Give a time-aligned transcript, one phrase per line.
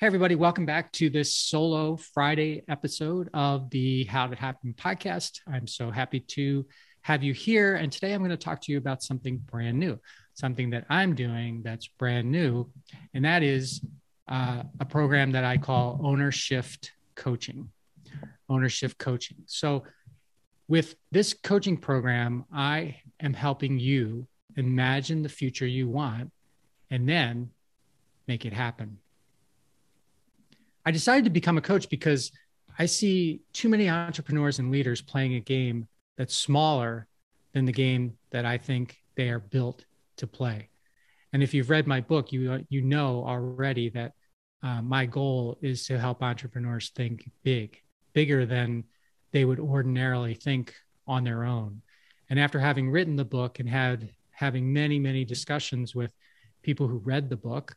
[0.00, 5.40] Hey, everybody, welcome back to this solo Friday episode of the How'd It Happen podcast.
[5.46, 6.64] I'm so happy to
[7.02, 7.74] have you here.
[7.74, 10.00] And today I'm going to talk to you about something brand new,
[10.32, 12.70] something that I'm doing that's brand new.
[13.12, 13.82] And that is
[14.26, 16.64] uh, a program that I call Ownership
[17.14, 17.68] Coaching.
[18.48, 19.36] Ownership Coaching.
[19.44, 19.84] So,
[20.66, 26.32] with this coaching program, I am helping you imagine the future you want
[26.90, 27.50] and then
[28.26, 28.96] make it happen.
[30.84, 32.32] I decided to become a coach because
[32.78, 37.06] I see too many entrepreneurs and leaders playing a game that's smaller
[37.52, 39.84] than the game that I think they are built
[40.16, 40.68] to play.
[41.32, 44.12] And if you've read my book, you you know already that
[44.62, 47.80] uh, my goal is to help entrepreneurs think big,
[48.12, 48.84] bigger than
[49.32, 50.74] they would ordinarily think
[51.06, 51.82] on their own.
[52.28, 56.12] And after having written the book and had having many many discussions with
[56.62, 57.76] people who read the book,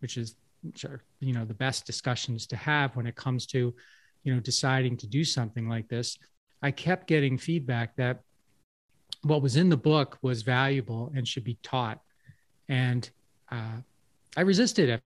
[0.00, 3.74] which is which are you know the best discussions to have when it comes to
[4.22, 6.18] you know deciding to do something like this.
[6.62, 8.22] I kept getting feedback that
[9.22, 12.00] what was in the book was valuable and should be taught.
[12.68, 13.08] And
[13.50, 13.78] uh,
[14.36, 15.02] i resisted it.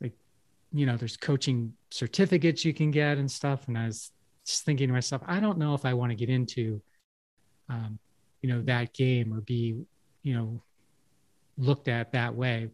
[0.00, 0.12] Like
[0.72, 3.68] you know there's coaching certificates you can get and stuff.
[3.68, 4.12] And i was
[4.46, 6.82] just thinking to myself i don't know if i want to get into
[7.68, 7.98] um,
[8.42, 9.82] you know that game or be
[10.22, 10.60] you know
[11.56, 12.68] looked at that way.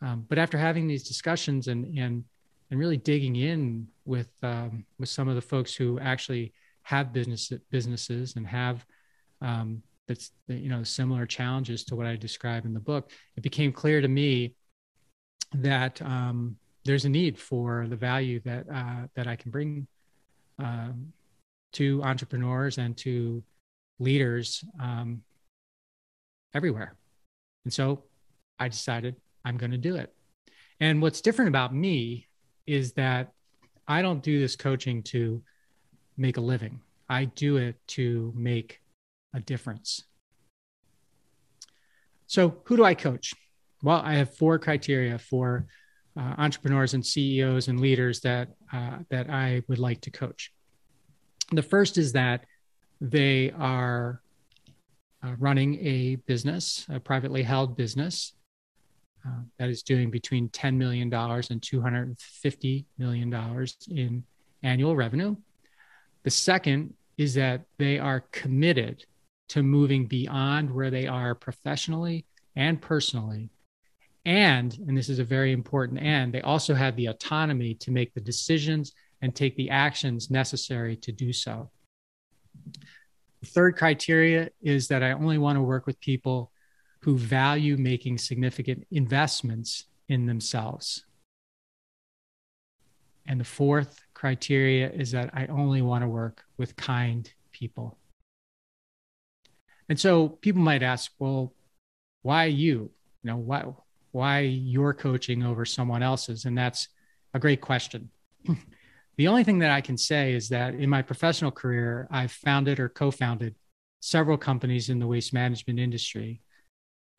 [0.00, 2.24] Um, but after having these discussions and and
[2.70, 6.52] and really digging in with um, with some of the folks who actually
[6.82, 8.84] have business businesses and have
[9.40, 13.72] um, that's you know similar challenges to what I describe in the book, it became
[13.72, 14.54] clear to me
[15.54, 19.86] that um, there's a need for the value that uh, that I can bring
[20.58, 21.12] um,
[21.72, 23.42] to entrepreneurs and to
[24.02, 25.22] leaders um,
[26.54, 26.96] everywhere.
[27.64, 28.04] And so
[28.58, 30.12] I decided I'm going to do it.
[30.80, 32.26] And what's different about me
[32.66, 33.32] is that
[33.86, 35.42] I don't do this coaching to
[36.16, 38.80] make a living, I do it to make
[39.34, 40.04] a difference.
[42.26, 43.34] So, who do I coach?
[43.82, 45.66] Well, I have four criteria for
[46.16, 50.52] uh, entrepreneurs and CEOs and leaders that uh, that I would like to coach.
[51.50, 52.44] The first is that
[53.02, 54.22] they are
[55.24, 58.34] uh, running a business, a privately held business
[59.26, 64.24] uh, that is doing between $10 million and $250 million in
[64.62, 65.34] annual revenue.
[66.22, 69.04] The second is that they are committed
[69.48, 72.24] to moving beyond where they are professionally
[72.54, 73.50] and personally.
[74.24, 78.14] And, and this is a very important and, they also have the autonomy to make
[78.14, 81.68] the decisions and take the actions necessary to do so.
[83.42, 86.52] The third criteria is that I only want to work with people
[87.00, 91.04] who value making significant investments in themselves.
[93.26, 97.98] And the fourth criteria is that I only want to work with kind people.
[99.88, 101.52] And so people might ask, well,
[102.22, 102.90] why you?
[103.22, 103.64] You know, why
[104.12, 106.44] why your coaching over someone else's?
[106.44, 106.88] And that's
[107.34, 108.10] a great question.
[109.16, 112.80] The only thing that I can say is that in my professional career, I've founded
[112.80, 113.54] or co founded
[114.00, 116.40] several companies in the waste management industry.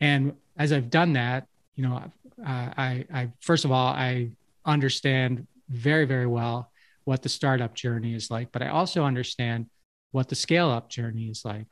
[0.02, 2.10] And as I've done that, you know, uh,
[2.46, 4.32] I, I, first of all, I
[4.66, 6.72] understand very, very well
[7.06, 9.68] what the startup journey is like, but I also understand
[10.12, 11.68] what the scale up journey is like.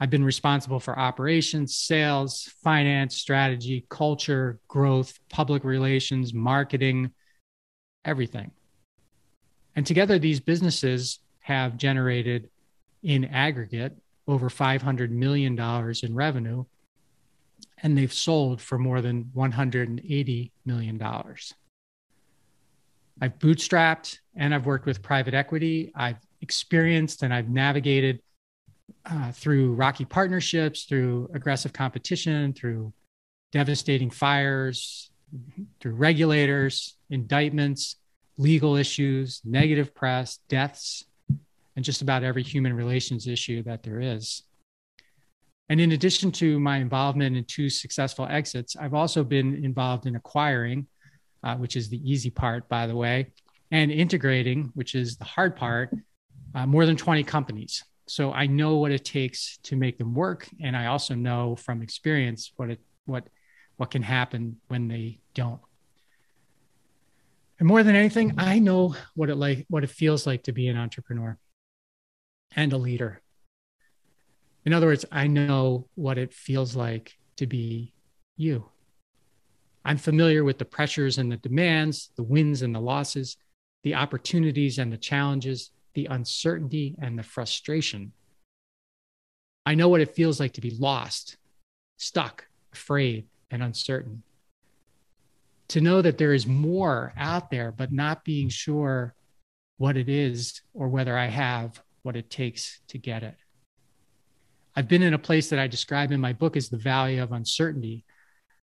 [0.00, 7.12] I've been responsible for operations, sales, finance, strategy, culture, growth, public relations, marketing,
[8.04, 8.50] everything.
[9.74, 12.50] And together, these businesses have generated
[13.02, 13.96] in aggregate
[14.28, 15.58] over $500 million
[16.02, 16.64] in revenue,
[17.82, 21.02] and they've sold for more than $180 million.
[23.20, 25.92] I've bootstrapped and I've worked with private equity.
[25.94, 28.20] I've experienced and I've navigated
[29.04, 32.92] uh, through rocky partnerships, through aggressive competition, through
[33.50, 35.10] devastating fires,
[35.80, 37.96] through regulators, indictments,
[38.38, 41.04] legal issues, negative press, deaths,
[41.76, 44.42] and just about every human relations issue that there is.
[45.68, 50.16] And in addition to my involvement in two successful exits, I've also been involved in
[50.16, 50.86] acquiring,
[51.42, 53.28] uh, which is the easy part, by the way,
[53.70, 55.94] and integrating, which is the hard part,
[56.54, 57.84] uh, more than 20 companies.
[58.06, 61.80] So I know what it takes to make them work, and I also know from
[61.80, 63.24] experience what it what
[63.76, 65.60] what can happen when they don't.
[67.62, 70.66] And more than anything, I know what it like what it feels like to be
[70.66, 71.38] an entrepreneur
[72.56, 73.22] and a leader.
[74.64, 77.94] In other words, I know what it feels like to be
[78.36, 78.64] you.
[79.84, 83.36] I'm familiar with the pressures and the demands, the wins and the losses,
[83.84, 88.10] the opportunities and the challenges, the uncertainty and the frustration.
[89.64, 91.36] I know what it feels like to be lost,
[91.96, 94.24] stuck, afraid, and uncertain.
[95.72, 99.14] To know that there is more out there, but not being sure
[99.78, 103.36] what it is or whether I have what it takes to get it.
[104.76, 107.32] I've been in a place that I describe in my book as the valley of
[107.32, 108.04] uncertainty,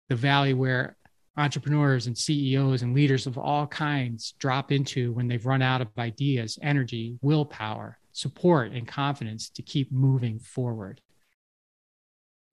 [0.07, 0.95] the valley where
[1.36, 5.89] entrepreneurs and CEOs and leaders of all kinds drop into when they've run out of
[5.98, 11.01] ideas, energy, willpower, support, and confidence to keep moving forward.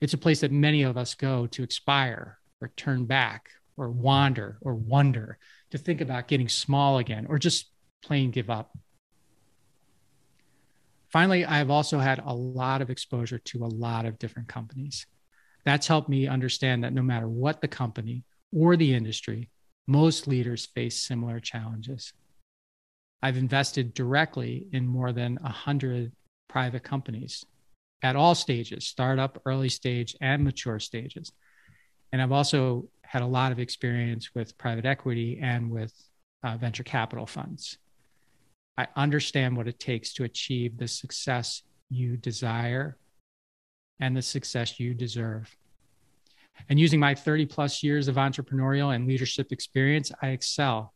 [0.00, 3.48] It's a place that many of us go to expire or turn back
[3.82, 5.38] or wander or wonder,
[5.70, 7.70] to think about getting small again or just
[8.02, 8.76] plain give up.
[11.10, 15.06] Finally, I've also had a lot of exposure to a lot of different companies.
[15.64, 19.50] That's helped me understand that no matter what the company or the industry,
[19.86, 22.12] most leaders face similar challenges.
[23.22, 26.12] I've invested directly in more than 100
[26.48, 27.44] private companies
[28.02, 31.32] at all stages startup, early stage, and mature stages.
[32.12, 35.92] And I've also had a lot of experience with private equity and with
[36.42, 37.78] uh, venture capital funds.
[38.76, 42.96] I understand what it takes to achieve the success you desire
[44.00, 45.54] and the success you deserve.
[46.68, 50.94] And using my 30 plus years of entrepreneurial and leadership experience, I excel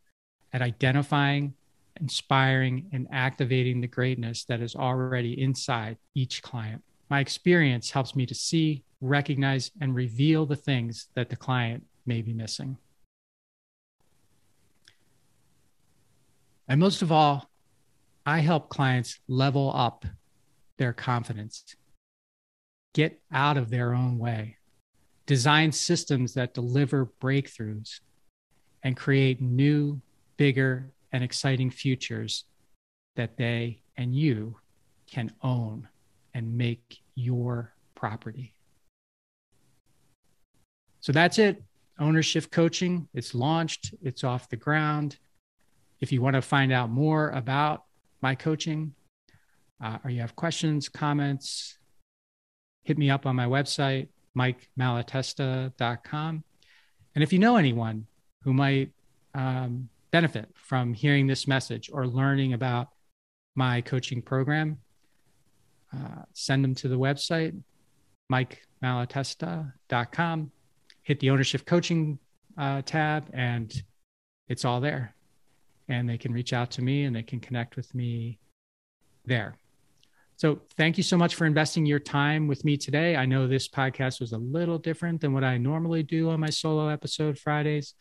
[0.53, 1.53] at identifying,
[1.99, 6.83] inspiring, and activating the greatness that is already inside each client.
[7.09, 12.21] My experience helps me to see, recognize, and reveal the things that the client may
[12.21, 12.77] be missing.
[16.67, 17.49] And most of all,
[18.25, 20.05] I help clients level up
[20.77, 21.75] their confidence,
[22.93, 24.57] get out of their own way,
[25.25, 28.01] design systems that deliver breakthroughs,
[28.83, 30.01] and create new,
[30.35, 32.43] bigger, and exciting futures
[33.15, 34.57] that they and you
[35.09, 35.87] can own
[36.33, 38.53] and make your property.
[41.07, 41.63] So that's it.
[41.99, 43.07] Ownership coaching.
[43.13, 45.19] It's launched, it's off the ground.
[46.01, 47.85] If you want to find out more about
[48.21, 48.93] my coaching,
[49.81, 51.77] uh, or you have questions, comments,
[52.83, 56.43] hit me up on my website, mikemalatesta.com.
[57.15, 58.05] And if you know anyone
[58.43, 58.91] who might
[59.33, 62.89] um, benefit from hearing this message or learning about
[63.55, 64.79] my coaching program,
[65.93, 67.57] uh, send them to the website,
[68.29, 70.51] mikemalatesta.com.
[71.07, 72.19] Hit the ownership coaching
[72.57, 73.73] uh, tab, and
[74.49, 75.15] it's all there
[75.89, 78.39] and they can reach out to me and they can connect with me
[79.25, 79.55] there.
[80.35, 83.15] So, thank you so much for investing your time with me today.
[83.15, 86.49] I know this podcast was a little different than what I normally do on my
[86.49, 87.95] solo episode Fridays,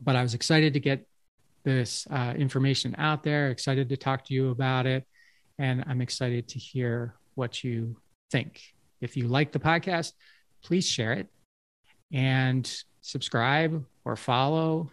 [0.00, 1.06] but I was excited to get
[1.62, 5.06] this uh, information out there, excited to talk to you about it,
[5.58, 8.00] and I'm excited to hear what you
[8.32, 8.60] think.
[9.00, 10.12] If you like the podcast,
[10.64, 11.28] please share it
[12.12, 12.70] and
[13.00, 14.90] subscribe or follow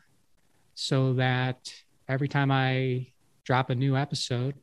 [0.74, 1.74] so that
[2.08, 3.08] every time I
[3.44, 4.56] drop a new episode,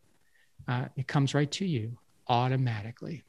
[0.69, 1.99] uh, it comes right to you
[2.29, 3.23] automatically.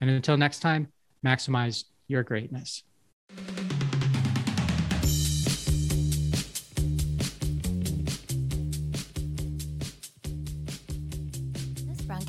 [0.00, 0.88] And until next time,
[1.24, 2.82] maximize your greatness.